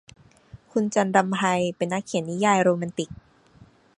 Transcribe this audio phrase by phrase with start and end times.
[0.71, 1.39] คุณจันทรำไพ
[1.77, 3.09] เป็นนักเขียนนิยายโรแมนติก